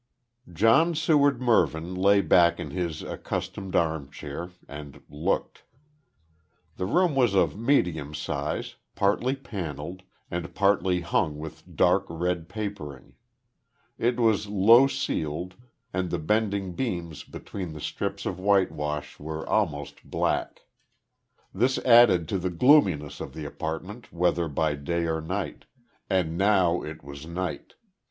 [0.51, 5.61] John Seward Mervyn lay back in his accustomed armchair, and looked.
[6.77, 10.01] The room was of medium size, partly panelled,
[10.31, 13.13] and partly hung with dark red papering.
[13.99, 15.53] It was low ceiled,
[15.93, 20.61] and the bending beams between the strips of whitewash were almost black.
[21.53, 25.65] This added to the gloominess of the apartment whether by day or night;
[26.09, 27.75] and now it was night.